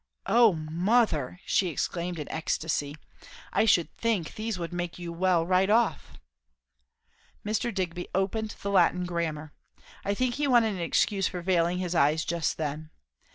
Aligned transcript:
"O 0.25 0.53
mother!" 0.53 1.39
she 1.45 1.67
exclaimed 1.67 2.17
in 2.17 2.27
ecstasy, 2.31 2.95
"I 3.53 3.65
should 3.65 3.93
think 3.93 4.33
these 4.33 4.57
would 4.57 4.73
make 4.73 4.97
you 4.97 5.13
well 5.13 5.45
right 5.45 5.69
off!" 5.69 6.13
Mr. 7.45 7.71
Digby 7.71 8.07
opened 8.15 8.55
the 8.63 8.71
Latin 8.71 9.05
grammar. 9.05 9.53
I 10.03 10.15
think 10.15 10.33
he 10.33 10.47
wanted 10.47 10.73
an 10.73 10.79
excuse 10.81 11.27
for 11.27 11.43
veiling 11.43 11.77
his 11.77 11.93
eyes 11.93 12.25
just 12.25 12.57
then. 12.57 12.89